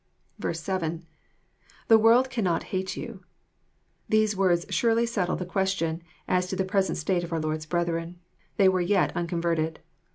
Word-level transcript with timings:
7.— 0.51 1.05
[The 1.87 1.99
world 1.99 2.31
cannot 2.31 2.63
hate 2.73 2.97
you,} 2.97 3.23
These 4.09 4.35
words 4.35 4.65
surely 4.69 5.05
settle 5.05 5.35
the 5.35 5.45
question 5.45 6.01
as 6.27 6.47
to 6.47 6.55
the 6.55 6.65
present 6.65 6.97
state 6.97 7.23
of 7.23 7.31
our 7.31 7.39
Lord's 7.39 7.67
brethren. 7.67 8.19
They 8.57 8.67
were 8.67 8.81
yet 8.81 9.15
unconverted. 9.15 9.79